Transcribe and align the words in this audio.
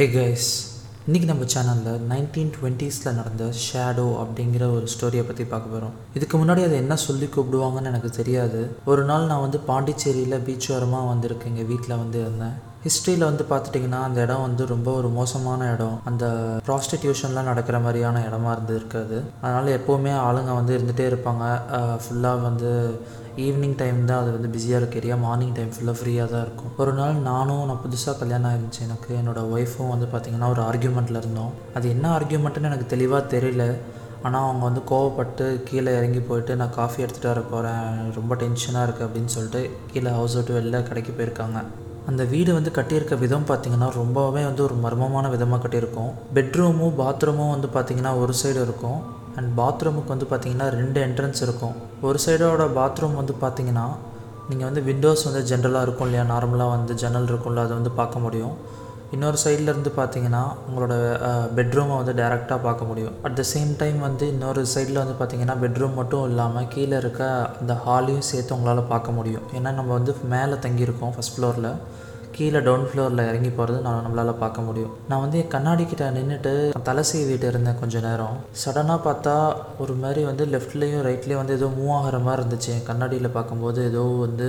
Hey 0.00 0.04
guys 0.08 0.46
இன்றைக்கி 1.06 1.24
நம்ம 1.24 1.46
சேனலில் 1.54 2.04
நைன்டீன் 2.10 2.52
டுவெண்ட்டீஸில் 2.54 3.16
நடந்த 3.16 3.44
ஷேடோ 3.64 4.06
அப்படிங்கிற 4.20 4.64
ஒரு 4.76 4.86
ஸ்டோரியை 4.92 5.24
பற்றி 5.26 5.44
பார்க்க 5.44 5.72
போகிறோம் 5.72 5.92
இதுக்கு 6.14 6.36
முன்னாடி 6.38 6.62
அதை 6.66 6.72
என்ன 6.72 6.96
சொல்லி 6.96 7.26
கூப்பிடுவாங்கன்னு 7.26 7.90
எனக்கு 7.90 8.10
தெரியாது. 8.10 8.60
ஒரு 8.84 9.04
நாள் 9.04 9.26
நான் 9.26 9.40
வந்து 9.40 9.58
பாண்டிச்சேரியில் 9.66 10.42
பீச் 10.46 10.72
ஓரமாக 10.72 11.10
வந்திருக்கேன் 11.12 11.52
எங்கள் 11.52 11.68
வீட்டில் 11.72 11.96
வந்து 11.96 12.20
இருந்தேன். 12.20 12.56
ஹிஸ்ட்ரியில் 12.84 13.26
வந்து 13.28 13.44
பார்த்துட்டிங்கன்னா 13.48 13.98
அந்த 14.08 14.18
இடம் 14.26 14.44
வந்து 14.44 14.62
ரொம்ப 14.72 14.88
ஒரு 14.98 15.08
மோசமான 15.16 15.66
இடம். 15.74 15.96
அந்த 16.10 16.24
ப்ராஸ்டிடியூஷன்லாம் 16.68 17.48
நடக்கிற 17.50 17.78
மாதிரியான 17.86 18.22
இடமா 18.28 18.50
இருந்துருக்காது 18.56 19.16
அதனால் 19.42 19.74
எப்போவுமே 19.78 20.12
ஆளுங்க 20.26 20.52
வந்து 20.58 20.74
இருந்துகிட்டே 20.76 21.06
இருப்பாங்க. 21.10 21.44
ஃபுல்லாக 22.04 22.42
வந்து 22.48 22.70
ஈவினிங் 23.46 23.76
டைம் 23.82 23.98
தான் 24.08 24.20
அது 24.22 24.30
வந்து 24.36 24.48
பிஸியாக 24.54 24.80
இருக்க 24.80 25.00
ஏரியா 25.00 25.16
மார்னிங் 25.26 25.52
டைம் 25.58 25.74
ஃபுல்லாக 25.74 25.96
ஃப்ரீயாக 25.98 26.32
தான் 26.32 26.44
இருக்கும். 26.46 26.72
ஒரு 26.82 26.92
நாள் 27.00 27.20
நானும் 27.28 27.66
நான் 27.70 27.82
புதுசாக 27.84 28.14
கல்யாணம் 28.22 28.48
ஆயிருந்துச்சு 28.50 28.82
எனக்கு. 28.86 29.10
என்னோடய 29.20 29.52
ஒய்ஃபும் 29.56 29.92
வந்து 29.94 30.08
பார்த்திங்கன்னா 30.14 30.50
ஒரு 30.54 30.62
ஆர்கியூமெண்ட்டில் 30.68 31.20
இருந்தோம். 31.22 31.52
அது 31.78 31.88
என்ன 31.96 32.06
ஆர்கியூமெண்ட்டுன்னு 32.16 32.70
எனக்கு 32.72 32.88
தெளிவாக 32.94 33.30
தெரியல. 33.34 33.66
ஆனால் 34.24 34.46
அவங்க 34.46 34.64
வந்து 34.68 34.84
கோவப்பட்டு 34.92 35.44
கீழே 35.68 35.92
இறங்கி 35.98 36.22
போயிட்டு 36.30 36.58
நான் 36.62 36.74
காஃபி 36.80 36.98
எடுத்துகிட்டு 37.04 37.32
வர 37.32 37.42
போகிறேன் 37.52 37.86
ரொம்ப 38.18 38.34
டென்ஷனாக 38.42 38.86
இருக்குது 38.86 39.06
அப்படின்னு 39.08 39.32
சொல்லிட்டு 39.36 39.62
கீழே 39.92 40.10
ஹவுஸ் 40.18 40.36
விட்டு 40.40 40.58
வெளில 40.58 40.82
கடைக்கு 40.88 41.14
போயிருக்காங்க. 41.20 41.60
அந்த 42.08 42.24
வீடு 42.24 42.50
வந்து 42.54 42.70
கட்டியிருக்க 42.76 43.18
விதம் 43.18 43.46
பார்த்திங்கன்னா 43.48 43.88
ரொம்பவே 43.94 44.44
வந்து 44.44 44.62
ஒரு 44.62 44.76
மர்மமான 44.84 45.28
விதமாக 45.30 45.60
கட்டியிருக்கும். 45.62 46.12
பெட்ரூமும் 46.34 46.94
பாத்ரூமும் 47.00 47.52
வந்து 47.54 47.68
பார்த்திங்கன்னா 47.74 48.12
ஒரு 48.22 48.34
சைடு 48.42 48.60
இருக்கும். 48.66 49.00
அண்ட் 49.36 49.50
பாத்ரூமுக்கு 49.58 50.12
வந்து 50.14 50.28
பார்த்திங்கன்னா 50.30 50.68
ரெண்டு 50.78 51.00
என்ட்ரன்ஸ் 51.06 51.42
இருக்கும். 51.46 51.74
ஒரு 52.00 52.18
சைடோட 52.26 52.64
பாத்ரூம் 52.78 53.18
வந்து 53.20 53.34
பார்த்திங்கன்னா 53.42 53.86
நீங்கள் 54.48 54.68
வந்து 54.68 54.82
விண்டோஸ் 54.82 55.24
வந்து 55.28 55.42
ஜென்ரலாக 55.50 55.86
இருக்கும் 55.86 56.06
இல்லையா? 56.08 56.24
நார்மலாக 56.34 56.74
வந்து 56.76 56.94
ஜன்னல் 56.94 57.28
இருக்கும்ல 57.32 57.64
அதை 57.66 57.74
வந்து 57.78 57.90
பார்க்க 57.90 58.18
முடியும். 58.18 58.54
இன்னொரு 59.14 59.38
சைடில் 59.44 59.70
இருந்து 59.72 59.90
பார்த்தீங்கன்னா 59.96 60.42
உங்களோட 60.66 60.94
பெட்ரூமை 61.56 61.94
வந்து 62.00 62.12
டேரெக்டாக 62.20 62.58
பார்க்க 62.66 62.88
முடியும். 62.90 63.14
அட் 63.26 63.38
த 63.38 63.42
சேம் 63.52 63.70
டைம் 63.80 63.98
வந்து 64.06 64.24
இன்னொரு 64.34 64.60
சைடில் 64.74 65.00
வந்து 65.02 65.16
பார்த்தீங்கன்னா 65.20 65.56
பெட்ரூம் 65.62 65.98
மட்டும் 66.00 66.26
இல்லாமல் 66.30 66.68
கீழே 66.74 66.96
இருக்க 67.02 67.22
அந்த 67.60 67.74
ஹாலையும் 67.86 68.28
சேர்த்து 68.30 68.54
உங்களால் 68.56 68.90
பார்க்க 68.92 69.16
முடியும். 69.18 69.46
ஏன்னா 69.56 69.70
நம்ம 69.78 69.90
வந்து 69.98 70.14
மேலே 70.34 70.58
தங்கியிருக்கோம் 70.66 71.14
ஃபஸ்ட் 71.16 71.34
ஃப்ளோரில் 71.36 71.70
கீழே 72.40 72.60
டவுன் 72.66 72.84
ஃப்ளோரில் 72.90 73.22
இறங்கி 73.30 73.48
போகிறது 73.56 73.78
நான் 73.86 74.04
நம்மளால் 74.04 74.38
பார்க்க 74.42 74.60
முடியும். 74.66 74.92
நான் 75.08 75.20
வந்து 75.22 75.36
என் 75.40 75.50
கண்ணாடி 75.54 75.84
கிட்ட 75.88 76.04
நின்றுட்டு 76.14 76.52
தலை 76.86 77.02
சீவிட்டு 77.08 77.46
இருந்தேன் 77.50 77.76
கொஞ்ச 77.80 78.00
நேரம். 78.06 78.36
சடனாக 78.60 78.96
பார்த்தா 79.06 79.34
ஒரு 79.82 79.94
மாதிரி 80.02 80.20
வந்து 80.28 80.44
லெஃப்ட்லேயும் 80.52 81.02
ரைட்லேயும் 81.06 81.40
வந்து 81.40 81.56
ஏதோ 81.58 81.66
மூவ் 81.78 81.90
ஆகிற 81.96 82.18
மாதிரி 82.26 82.42
இருந்துச்சு. 82.42 82.70
என் 82.76 82.86
கண்ணாடியில் 82.88 83.28
பார்க்கும்போது 83.34 83.80
ஏதோ 83.90 84.04
வந்து 84.24 84.46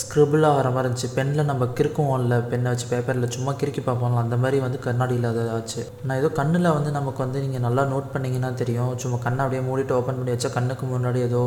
ஸ்க்ரிபிள் 0.00 0.46
ஆகிற 0.50 0.72
மாதிரி 0.76 0.84
இருந்துச்சு. 0.86 1.10
பெனில் 1.18 1.48
நம்ம 1.50 1.68
கிறுக்குவோம்ல 1.80 2.38
பெண்ணை 2.54 2.72
வச்சு 2.72 2.88
பேப்பரில் 2.94 3.28
சும்மா 3.36 3.54
கிறுக்கி 3.60 3.84
பார்ப்போம்ல 3.90 4.24
அந்த 4.24 4.38
மாதிரி 4.44 4.60
வந்து 4.66 4.80
கண்ணாடியில் 4.88 5.28
அது 5.30 5.44
ஆச்சு. 5.58 5.84
நான் 6.06 6.18
ஏதோ 6.22 6.32
கண்ணில் 6.40 6.68
வந்து 6.78 6.92
நமக்கு 6.98 7.22
வந்து 7.26 7.44
நீங்கள் 7.44 7.64
நல்லா 7.66 7.84
நோட் 7.92 8.10
பண்ணிங்கன்னா 8.16 8.52
தெரியும். 8.62 8.92
சும்மா 9.04 9.20
கண்ணை 9.28 9.42
அப்படியே 9.46 9.62
மூடிட்டு 9.68 9.96
ஓப்பன் 9.98 10.20
பண்ணி 10.20 10.34
வச்சா 10.36 10.52
கண்ணுக்கு 10.58 10.86
முன்னாடி 10.94 11.22
ஏதோ 11.28 11.44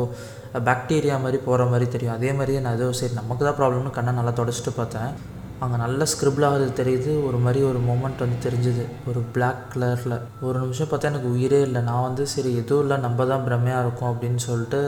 பாக்டீரியா 0.70 1.18
மாதிரி 1.26 1.40
போகிற 1.50 1.68
மாதிரி 1.74 1.88
தெரியும். 1.96 2.16
அதே 2.18 2.32
மாதிரியே 2.40 2.62
நான் 2.66 2.78
ஏதோ 2.80 2.90
சரி 3.02 3.14
நமக்கு 3.20 3.44
தான் 3.50 3.60
ப்ராப்ளம்னு 3.60 3.96
கண்ணை 4.00 4.14
நல்லா 4.20 4.34
தொடச்சிட்டு 4.42 4.74
பார்த்தேன். 4.80 5.12
அங்கே 5.62 5.76
நல்ல 5.82 6.06
ஸ்க்ரிபிள் 6.12 6.46
ஆகுது 6.48 6.66
தெரியுது. 6.80 7.10
ஒரு 7.26 7.38
மாதிரி 7.44 7.60
ஒரு 7.70 7.80
மூமெண்ட் 7.88 8.22
வந்து 8.24 8.38
தெரிஞ்சுது. 8.46 8.84
ஒரு 9.10 9.20
பிளாக் 9.34 9.60
கலரில் 9.72 10.16
ஒரு 10.46 10.56
நிமிஷம் 10.62 10.90
பார்த்தா 10.90 11.10
எனக்கு 11.12 11.28
உயிரே 11.36 11.60
இல்லை. 11.68 11.80
நான் 11.90 12.06
வந்து 12.08 12.24
சரி 12.34 12.50
எதுவும் 12.62 12.82
இல்லை. 12.84 12.96
நம்ம 13.06 13.26
தான் 13.32 13.46
பிரமையாக 13.48 13.84
இருக்கும் 13.84 14.10
அப்படின்னு 14.12 14.42
சொல்லிட்டு 14.48 14.80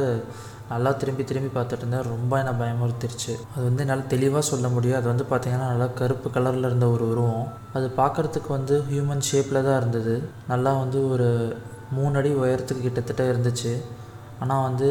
நல்லா 0.73 0.91
திரும்பி 1.01 1.23
திரும்பி 1.31 1.51
பார்த்துட்டு 1.55 1.83
இருந்தேன். 1.83 2.07
ரொம்ப 2.13 2.33
என்ன 2.43 2.53
பயமுறுத்திருச்சு. 2.61 3.33
அது 3.55 3.65
வந்து 3.69 3.83
என்னால் 3.85 4.11
தெளிவாக 4.13 4.43
சொல்ல 4.51 4.67
முடியும். 4.77 4.99
அது 5.01 5.09
வந்து 5.13 5.25
பார்த்திங்கன்னா 5.31 5.69
நல்லா 5.73 5.89
கருப்பு 6.01 6.29
கலரில் 6.37 6.69
இருந்த 6.71 6.87
ஒரு 6.95 7.05
உருவம். 7.13 7.47
அது 7.79 7.87
பார்க்குறதுக்கு 8.01 8.51
வந்து 8.59 8.77
ஹியூமன் 8.91 9.27
ஷேப்பில் 9.31 9.67
தான் 9.69 9.79
இருந்தது. 9.81 10.15
நல்லா 10.53 10.73
வந்து 10.83 11.01
ஒரு 11.11 11.29
மூணு 11.97 12.15
அடி 12.21 12.33
உயரத்துக்கு 12.43 12.87
கிட்டத்தட்ட 12.87 13.25
இருந்துச்சு. 13.33 13.73
ஆனால் 14.43 14.67
வந்து 14.69 14.89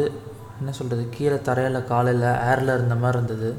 என்ன 0.59 0.71
சொல்கிறது 0.79 1.05
கீழே 1.15 1.37
தரையில் 1.47 1.87
காலையில் 1.93 2.27
ஏரில் 2.51 2.75
இருந்த 2.77 2.95
மாதிரி 3.03 3.17
இருந்தது. 3.19 3.51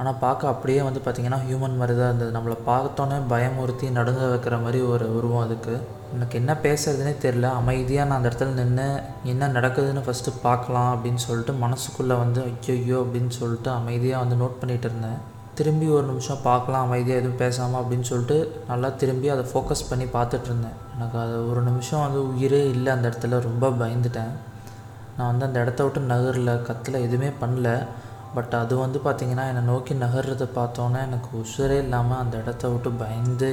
ஆனால் 0.00 0.18
பார்க்க 0.24 0.52
அப்படியே 0.52 0.80
வந்து 0.86 1.00
பார்த்திங்கன்னா 1.04 1.38
ஹியூமன் 1.46 1.78
மாதிரி 1.80 1.94
தான் 1.96 2.10
இருந்தது. 2.10 2.30
நம்மளை 2.36 2.56
பார்த்தோன்னே 2.68 3.16
பயமுறுத்தி 3.32 3.86
நடுங்க 3.96 4.22
வைக்கிற 4.32 4.56
மாதிரி 4.64 4.78
ஒரு 4.92 5.06
உருவம் 5.16 5.44
அதுக்கு. 5.46 5.74
எனக்கு 6.14 6.36
என்ன 6.40 6.52
பேசுறதுனே 6.62 7.12
தெரில 7.24 7.48
அமைதியாக 7.60 8.06
நான் 8.08 8.18
அந்த 8.18 8.30
இடத்துல 8.30 8.54
நின்று 8.60 8.86
என்ன 9.32 9.48
நடக்குதுன்னு 9.56 10.04
ஃபஸ்ட்டு 10.06 10.38
பார்க்கலாம் 10.46 10.90
அப்படின்னு 10.94 11.22
சொல்லிட்டு 11.26 11.54
மனசுக்குள்ளே 11.64 12.16
வந்து 12.24 12.42
ஐயோ 12.76 12.98
அப்படின்னு 13.04 13.34
சொல்லிட்டு 13.40 13.70
அமைதியாக 13.80 14.22
வந்து 14.24 14.40
நோட் 14.42 14.58
பண்ணிகிட்டு 14.62 14.88
இருந்தேன். 14.90 15.20
திரும்பி 15.58 15.86
ஒரு 15.96 16.06
நிமிஷம் 16.10 16.44
பார்க்கலாம் 16.48 16.84
அமைதியாக 16.86 17.20
எதுவும் 17.20 17.40
பேசாமல் 17.44 17.80
அப்படின்னு 17.80 18.06
சொல்லிட்டு 18.10 18.36
நல்லா 18.72 18.88
திரும்பி 19.00 19.28
அதை 19.34 19.44
ஃபோக்கஸ் 19.52 19.88
பண்ணி 19.88 20.06
பார்த்துட்டு 20.18 20.48
இருந்தேன். 20.50 20.76
எனக்கு 20.96 21.16
அது 21.24 21.34
ஒரு 21.50 21.62
நிமிஷம் 21.70 22.04
வந்து 22.06 22.20
உயிரே 22.32 22.62
இல்லை 22.74 22.90
அந்த 22.96 23.06
இடத்துல 23.10 23.40
ரொம்ப 23.48 23.68
பயந்துட்டேன். 23.82 24.32
நான் 25.16 25.30
வந்து 25.32 25.46
அந்த 25.48 25.58
இடத்த 25.64 25.82
விட்டு 25.84 26.10
நகரில் 26.12 26.52
கத்தில் 26.68 27.04
எதுவுமே 27.06 27.32
பண்ணல. 27.42 27.68
பட் 28.34 28.54
அது 28.62 28.74
வந்து 28.84 28.98
பார்த்திங்கன்னா 29.04 29.44
என்னை 29.50 29.62
நோக்கி 29.70 29.92
நகர்றதை 30.02 30.46
பார்த்தோன்னே 30.58 31.00
எனக்கு 31.08 31.30
உசுரே 31.42 31.78
இல்லாமல் 31.84 32.20
அந்த 32.22 32.34
இடத்த 32.42 32.68
விட்டு 32.72 32.90
பயந்து 33.02 33.48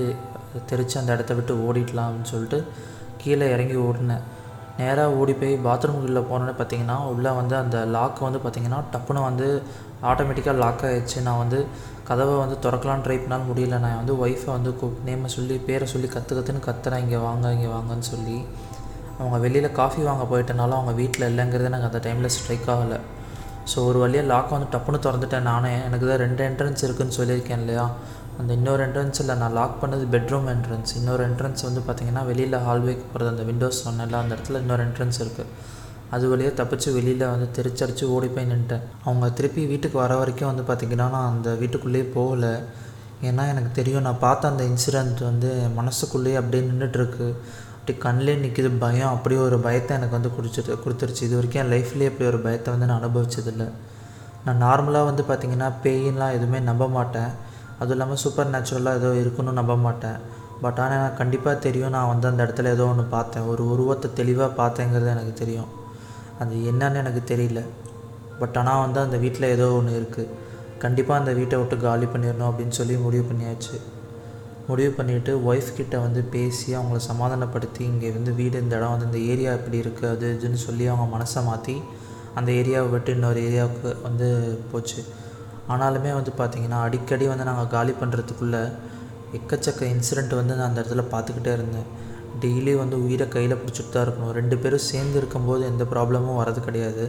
தெரித்து 0.70 1.00
அந்த 1.02 1.12
இடத்த 1.18 1.34
விட்டு 1.38 1.54
ஓடிடலாம்னு 1.68 2.08
அப்படின்னு 2.08 2.34
சொல்லிட்டு 2.34 2.60
கீழே 3.22 3.48
இறங்கி 3.56 3.78
ஓடினேன். 3.88 4.26
நேராக 4.80 5.18
ஓடி 5.20 5.34
போய் 5.42 5.54
பாத்ரூம்குள்ளே 5.68 6.22
போனோன்னே 6.32 6.54
பார்த்தீங்கன்னா 6.58 6.98
உள்ளே 7.14 7.32
வந்து 7.40 7.56
அந்த 7.62 7.78
லாக் 7.96 8.20
வந்து 8.28 8.42
பார்த்திங்கன்னா 8.44 8.80
டப்புன்னு 8.94 9.28
வந்து 9.30 9.48
ஆட்டோமேட்டிக்காக 10.10 10.62
லாக் 10.64 10.84
ஆகிடுச்சு 10.88 11.20
நான் 11.28 11.42
வந்து 11.44 11.60
கதவை 12.10 12.36
வந்து 12.42 12.58
திறக்கலான்னு 12.66 13.06
ட்ரை 13.06 13.18
பண்ணாலும் 13.22 13.50
முடியல. 13.50 13.78
நான் 13.86 14.00
வந்து 14.02 14.14
ஒய்ஃபை 14.26 14.50
வந்து 14.58 14.72
நேமை 15.08 15.30
சொல்லி 15.38 15.56
பேரை 15.68 15.88
சொல்லி 15.94 16.08
கற்று 16.08 16.34
கற்றுன்னு 16.38 16.68
கத்துறேன். 16.68 17.04
இங்கே 17.06 17.20
வாங்க 17.28 17.54
இங்கே 17.56 17.70
வாங்கன்னு 17.78 18.08
சொல்லி. 18.14 18.38
அவங்க 19.20 19.38
வெளியில் 19.46 19.76
காஃபி 19.80 20.02
வாங்க 20.10 20.26
போயிட்டனால 20.32 20.78
அவங்க 20.80 20.94
வீட்டில் 21.02 21.30
இல்லைங்கிறது 21.32 21.70
எனக்கு 21.72 21.90
அந்த 21.90 22.02
டைமில் 22.08 22.34
ஸ்ட்ரைக் 22.36 22.70
ஆகலை. 22.76 23.00
ஸோ 23.72 23.78
ஒரு 23.90 24.00
வழியாக 24.04 24.28
லாக் 24.32 24.54
வந்து 24.56 24.70
டப்புன்னு 24.74 25.00
திறந்துட்டேன் 25.06 25.48
நானே. 25.52 25.72
எனக்கு 25.88 26.06
தான் 26.10 26.22
ரெண்டு 26.26 26.42
என்ட்ரன்ஸ் 26.50 26.84
இருக்குதுன்னு 26.86 27.18
சொல்லியிருக்கேன் 27.20 27.62
இல்லையா? 27.64 27.86
அந்த 28.40 28.52
இன்னொரு 28.60 28.82
என்ட்ரன்ஸில் 28.88 29.38
நான் 29.42 29.56
லாக் 29.60 29.80
பண்ணது 29.82 30.04
பெட்ரூம் 30.16 30.48
என்ட்ரன்ஸ் 30.54 30.92
இன்னொரு 31.00 31.24
என்ட்ரன்ஸ் 31.30 31.66
வந்து 31.68 31.82
பார்த்திங்கன்னா 31.88 32.24
வெளியில் 32.30 32.58
ஹால்வேக்கு 32.68 33.06
போகிறது 33.12 33.32
அந்த 33.34 33.44
விண்டோஸ் 33.50 33.80
சொன்னல 33.86 34.20
அந்த 34.24 34.32
இடத்துல 34.36 34.62
இன்னொரு 34.64 34.84
என்ட்ரன்ஸ் 34.88 35.20
இருக்குது 35.24 35.54
அது 36.16 36.26
வழியாக 36.32 36.54
தப்பிச்சு 36.60 36.90
வெளியில் 36.98 37.24
வந்து 37.32 37.48
தெரிச்சடிச்சு 37.58 38.06
ஓடி 38.16 38.28
போய் 38.36 38.50
நின்ட்டேன் 38.52 38.84
அவங்க 39.06 39.30
திருப்பி 39.30 39.64
வீட்டுக்கு 39.72 39.98
வர 40.04 40.16
வரைக்கும் 40.16 40.50
வந்து 40.52 40.66
பார்த்திங்கன்னா 40.70 41.08
நான் 41.16 41.32
அந்த 41.34 41.50
வீட்டுக்குள்ளேயே 41.62 42.06
போகலை. 42.18 42.54
ஏன்னா 43.28 43.44
எனக்கு 43.54 43.72
தெரியும் 43.80 44.06
நான் 44.08 44.24
பார்த்த 44.26 44.52
அந்த 44.52 44.64
இன்சிடெண்ட் 44.64 45.22
வந்து 45.30 45.50
மனசுக்குள்ளேயே 45.80 46.36
அப்படியே 46.36 46.64
நின்றுட்டுருக்கு 46.70 47.28
அப்படி 47.88 48.04
கண்ணிலே 48.06 48.34
நிற்கிது 48.42 48.70
பயம். 48.82 49.12
அப்படியே 49.16 49.40
ஒரு 49.46 49.58
பயத்தை 49.66 49.92
எனக்கு 49.98 50.16
வந்து 50.16 50.32
குடிச்சிட்டு 50.38 50.74
கொடுத்துருச்சு. 50.86 51.22
இது 51.28 51.36
வரைக்கும் 51.38 51.62
என் 51.62 51.72
லைஃப்லேயே 51.74 52.10
அப்படி 52.12 52.26
ஒரு 52.32 52.40
பயத்தை 52.46 52.70
வந்து 52.74 52.88
நான் 52.90 53.00
அனுபவிச்சதில்லை. 53.02 53.68
நான் 54.46 54.60
நார்மலாக 54.64 55.08
வந்து 55.10 55.24
பார்த்திங்கன்னா 55.30 55.70
பேயின்லாம் 55.86 56.34
எதுவுமே 56.38 56.60
நம்ப 56.68 56.84
மாட்டேன். 56.98 57.32
அதுவும் 57.80 57.96
இல்லாமல் 57.96 58.22
சூப்பர் 58.24 58.52
நேச்சுரலாக 58.56 59.00
ஏதோ 59.02 59.12
இருக்குன்னு 59.22 59.54
நம்ப 59.62 59.76
மாட்டேன். 59.86 60.20
பட் 60.64 60.80
ஆனால் 60.84 61.00
எனக்கு 61.00 61.20
கண்டிப்பாக 61.22 61.56
தெரியும். 61.68 61.94
நான் 61.98 62.12
வந்து 62.14 62.28
அந்த 62.32 62.40
இடத்துல 62.48 62.74
ஏதோ 62.78 62.88
ஒன்று 62.94 63.06
பார்த்தேன். 63.18 63.48
ஒரு 63.54 63.64
உருவத்தை 63.74 64.10
தெளிவாக 64.22 64.52
பார்த்தேங்கிறது 64.62 65.14
எனக்கு 65.16 65.36
தெரியும். 65.44 65.70
அது 66.44 66.56
என்னன்னு 66.72 67.02
எனக்கு 67.04 67.24
தெரியல. 67.34 67.64
பட் 68.42 68.60
ஆனால் 68.62 68.84
வந்து 68.86 69.02
அந்த 69.08 69.20
வீட்டில் 69.26 69.54
ஏதோ 69.56 69.70
ஒன்று 69.78 70.00
இருக்குது 70.02 70.34
கண்டிப்பாக 70.86 71.22
அந்த 71.24 71.34
வீட்டை 71.42 71.60
விட்டு 71.62 71.78
காலி 71.90 72.10
பண்ணிடணும் 72.16 72.50
அப்படின்னு 72.52 72.80
சொல்லி 72.82 72.98
முடிவு 73.06 73.26
பண்ணியாச்சு. 73.32 73.78
முடிவு 74.70 74.92
பண்ணிவிட்டு 74.98 75.32
ஒய்ஃப் 75.50 75.70
கிட்ட 75.78 75.96
வந்து 76.06 76.22
பேசி 76.34 76.68
அவங்கள 76.78 77.00
சமாதானப்படுத்தி 77.10 77.82
இங்கே 77.92 78.10
வந்து 78.18 78.32
வீடு 78.40 78.62
இந்த 78.64 78.74
இடம் 78.80 78.94
வந்து 78.94 79.08
இந்த 79.10 79.20
ஏரியா 79.32 79.52
இப்படி 79.60 79.78
இருக்குது 79.84 80.10
அது 80.16 80.28
இதுன்னு 80.38 80.60
சொல்லி 80.66 80.86
அவங்க 80.92 81.06
மனசை 81.16 81.42
மாற்றி 81.50 81.76
அந்த 82.40 82.50
ஏரியாவை 82.62 82.90
விட்டு 82.96 83.12
இன்னொரு 83.18 83.40
ஏரியாவுக்கு 83.48 83.92
வந்து 84.08 84.28
போச்சு. 84.72 85.02
ஆனாலுமே 85.74 86.12
வந்து 86.18 86.32
பார்த்திங்கன்னா 86.40 86.82
அடிக்கடி 86.88 87.26
வந்து 87.32 87.48
நாங்கள் 87.50 87.72
காலி 87.76 87.94
பண்ணுறதுக்குள்ளே 88.02 88.62
எக்கச்சக்க 89.38 89.82
இன்சிடெண்ட் 89.94 90.36
வந்து 90.42 90.54
நான் 90.58 90.70
அந்த 90.70 90.80
இடத்துல 90.82 91.04
பார்த்துக்கிட்டே 91.14 91.54
இருந்தேன். 91.58 91.88
டெய்லி 92.44 92.74
வந்து 92.82 92.96
உயிரை 93.06 93.26
கையில் 93.36 93.60
பிடிச்சிட்டு 93.62 93.92
தான் 93.94 94.06
இருக்கணும். 94.06 94.34
ரெண்டு 94.40 94.56
பேரும் 94.64 94.88
சேர்ந்து 94.92 95.18
இருக்கும்போது 95.22 95.64
எந்த 95.72 95.84
ப்ராப்ளமும் 95.94 96.40
வரது 96.42 96.62
கிடையாது. 96.68 97.06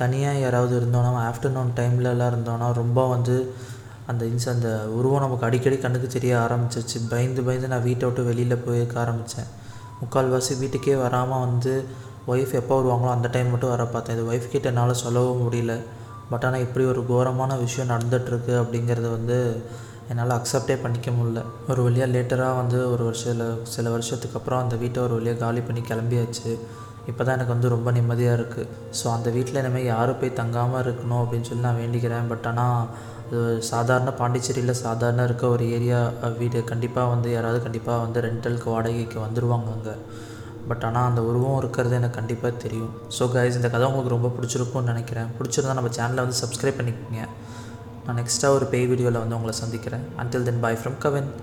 தனியாக 0.00 0.42
யாராவது 0.44 0.74
இருந்தோன்னா 0.80 1.22
ஆஃப்டர்நூன் 1.30 1.70
டைம்லலாம் 1.78 2.30
இருந்தோன்னா 2.32 2.66
ரொம்ப 2.82 3.00
வந்து 3.14 3.36
அந்த 4.10 4.22
இன்ஸ் 4.30 4.48
அந்த 4.54 4.68
உருவம் 4.98 5.24
நமக்கு 5.24 5.46
அடிக்கடி 5.48 5.78
கண்ணுக்கு 5.78 6.08
தெரிய 6.16 6.32
ஆரம்பிச்சிருச்சு. 6.44 6.98
பயந்து 7.12 7.42
பயந்து 7.46 7.70
நான் 7.72 7.86
வீட்டை 7.88 8.04
விட்டு 8.08 8.24
வெளியில் 8.30 8.62
போயிருக்க 8.66 8.96
ஆரம்பித்தேன் 9.04 9.48
முக்கால்வாசி 10.00 10.54
வீட்டுக்கே 10.58 10.94
வராமல் 11.04 11.44
வந்து 11.46 11.74
ஒய்ஃப் 12.32 12.54
எப்போ 12.60 12.74
வருவாங்களோ 12.80 13.10
அந்த 13.16 13.28
டைம் 13.34 13.50
மட்டும் 13.50 13.72
வர 13.74 13.84
பார்த்தேன். 13.86 14.16
இது 14.16 14.30
ஒய்ஃப் 14.30 14.52
கிட்ட 14.54 14.68
என்னால் 14.68 15.00
சொல்லவும் 15.04 15.42
முடியல. 15.44 15.74
பட் 16.30 16.44
ஆனால் 16.46 16.64
இப்படி 16.66 16.84
ஒரு 16.84 17.02
கோரமான 17.08 17.56
விஷயம் 17.56 17.90
நடந்துகிட்ருக்கு 17.92 18.54
அப்படிங்கிறத 18.62 19.08
வந்து 19.10 19.38
என்னால் 20.08 20.34
அக்செப்டே 20.38 20.76
பண்ணிக்க 20.82 21.10
முடியல. 21.10 21.40
ஒரு 21.68 21.80
வழியாக 21.82 22.12
லேட்டராக 22.14 22.56
வந்து 22.62 22.78
ஒரு 22.92 23.04
வருஷம் 23.04 23.42
சில 23.74 23.90
வருஷத்துக்கு 23.90 24.38
அப்புறம் 24.38 24.62
அந்த 24.64 24.76
வீட்டை 24.82 25.02
ஒரு 25.02 25.14
வழியாக 25.14 25.38
காலி 25.44 25.60
பண்ணி 25.60 25.82
கிளம்பியாச்சு. 25.90 26.52
இப்போ 27.10 27.22
தான் 27.22 27.36
எனக்கு 27.38 27.54
வந்து 27.54 27.68
ரொம்ப 27.74 27.88
நிம்மதியாக 27.96 28.36
இருக்குது 28.38 28.70
ஸோ 28.98 29.06
அந்த 29.16 29.28
வீட்டில் 29.36 29.60
இனிமேல் 29.62 29.90
யாரும் 29.94 30.18
போய் 30.20 30.38
தங்காமல் 30.40 30.80
இருக்கணும் 30.84 31.20
அப்படின்னு 31.22 31.48
சொல்லி 31.48 31.64
நான் 31.66 31.80
வேண்டிக்கிறேன். 31.82 32.28
பட் 32.32 32.46
ஆனால் 32.50 33.60
சாதாரண 33.70 34.10
பாண்டிச்சேரியில் 34.20 34.80
சாதாரண 34.84 35.22
இருக்க 35.28 35.44
ஒரு 35.54 35.64
ஏரியா 35.76 36.00
வீடு 36.40 36.58
கண்டிப்பாக 36.72 37.12
வந்து 37.14 37.28
யாராவது 37.36 37.60
கண்டிப்பாக 37.66 38.04
வந்து 38.04 38.18
ரெண்டலுக்கு 38.26 38.68
வாடகைக்கு 38.74 39.18
வந்துடுவாங்க 39.26 39.70
அங்கே. 39.76 39.94
பட் 40.70 40.84
ஆனால் 40.88 41.08
அந்த 41.10 41.20
உருவம் 41.30 41.58
இருக்கிறது 41.62 41.94
எனக்கு 42.00 42.18
கண்டிப்பாக 42.20 42.52
தெரியும். 42.64 42.92
ஸோ 43.16 43.24
கைஸ் 43.34 43.58
இந்த 43.60 43.68
கதை 43.74 43.88
உங்களுக்கு 43.90 44.14
ரொம்ப 44.16 44.30
பிடிச்சிருக்கும்னு 44.36 44.92
நினைக்கிறேன். 44.92 45.28
பிடிச்சிருந்தா 45.38 45.76
நம்ம 45.80 45.92
சேனலை 45.98 46.22
வந்து 46.26 46.38
சப்ஸ்கிரைப் 46.42 46.78
பண்ணிக்கோங்க. 46.80 47.26
நான் 48.06 48.18
நெக்ஸ்ட்டாக 48.20 48.56
ஒரு 48.56 48.66
பேய் 48.72 48.88
வீடியோவில் 48.90 49.22
வந்து 49.22 49.36
உங்களை 49.36 49.54
சந்திக்கிறேன். 49.60 50.04
Until 50.22 50.46
then 50.48 50.60
bye 50.64 50.80
from 50.80 50.98
Kavin 51.04 51.30